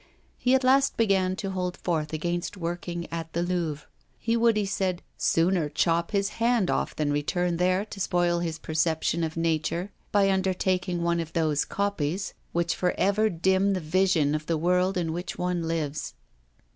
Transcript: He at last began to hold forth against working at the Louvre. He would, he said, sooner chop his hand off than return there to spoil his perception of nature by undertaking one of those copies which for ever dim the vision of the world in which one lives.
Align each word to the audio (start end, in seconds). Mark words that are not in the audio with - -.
He 0.39 0.55
at 0.55 0.63
last 0.63 0.97
began 0.97 1.35
to 1.35 1.51
hold 1.51 1.77
forth 1.77 2.11
against 2.11 2.57
working 2.57 3.05
at 3.13 3.33
the 3.33 3.43
Louvre. 3.43 3.87
He 4.17 4.35
would, 4.35 4.57
he 4.57 4.65
said, 4.65 5.03
sooner 5.15 5.69
chop 5.69 6.09
his 6.09 6.29
hand 6.41 6.71
off 6.71 6.95
than 6.95 7.13
return 7.13 7.57
there 7.57 7.85
to 7.85 7.99
spoil 7.99 8.39
his 8.39 8.57
perception 8.57 9.23
of 9.23 9.37
nature 9.37 9.91
by 10.11 10.31
undertaking 10.31 11.03
one 11.03 11.19
of 11.19 11.33
those 11.33 11.65
copies 11.65 12.33
which 12.51 12.73
for 12.73 12.95
ever 12.97 13.29
dim 13.29 13.73
the 13.73 13.79
vision 13.79 14.33
of 14.33 14.47
the 14.47 14.57
world 14.57 14.97
in 14.97 15.13
which 15.13 15.37
one 15.37 15.67
lives. 15.67 16.15